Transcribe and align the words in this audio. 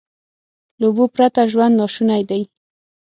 له 0.79 0.85
اوبو 0.89 1.05
پرته 1.15 1.41
ژوند 1.51 1.73
ناشونی 1.79 2.21
دی. 2.29 2.41